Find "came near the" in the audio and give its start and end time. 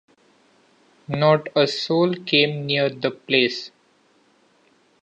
2.25-3.11